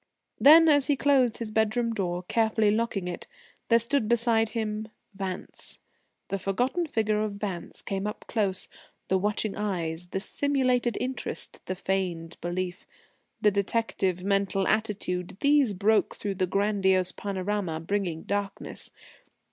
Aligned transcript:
Then, 0.39 0.67
as 0.67 0.87
he 0.87 0.95
closed 0.95 1.37
his 1.37 1.51
bedroom 1.51 1.93
door, 1.93 2.23
carefully 2.23 2.71
locking 2.71 3.07
it, 3.07 3.27
there 3.67 3.77
stood 3.77 4.07
beside 4.07 4.49
him 4.49 4.87
Vance. 5.13 5.77
The 6.29 6.39
forgotten 6.39 6.87
figure 6.87 7.21
of 7.21 7.33
Vance 7.33 7.83
came 7.83 8.07
up 8.07 8.25
close 8.27 8.67
the 9.09 9.19
watching 9.19 9.55
eyes, 9.55 10.07
the 10.07 10.19
simulated 10.19 10.97
interest, 10.99 11.67
the 11.67 11.75
feigned 11.75 12.37
belief, 12.41 12.87
the 13.41 13.51
detective 13.51 14.23
mental 14.23 14.67
attitude, 14.67 15.37
these 15.39 15.71
broke 15.71 16.15
through 16.15 16.33
the 16.33 16.47
grandiose 16.47 17.11
panorama, 17.11 17.79
bringing 17.79 18.23
darkness. 18.23 18.89